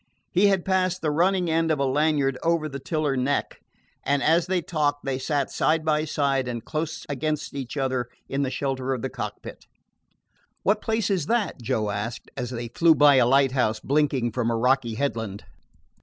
[0.31, 3.61] He had passed the running end of a lanyard over the tiller neck,
[4.03, 8.41] and as they talked they sat side by side and close against each other in
[8.41, 9.67] the shelter of the cockpit.
[10.63, 14.57] "What place is that?" Joe asked, as they flew by a lighthouse blinking from a
[14.57, 15.45] rocky headland.